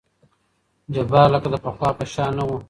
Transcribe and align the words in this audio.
جبار 0.93 1.27
لکه 1.33 1.47
د 1.53 1.55
پخوا 1.65 1.89
په 1.97 2.05
شان 2.13 2.31
نه 2.37 2.43
وو. 2.47 2.57